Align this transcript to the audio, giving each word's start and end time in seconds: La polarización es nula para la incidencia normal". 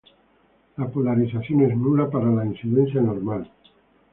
La 0.77 0.87
polarización 0.89 1.61
es 1.61 1.77
nula 1.77 2.09
para 2.09 2.25
la 2.31 2.43
incidencia 2.43 2.99
normal". 3.01 3.47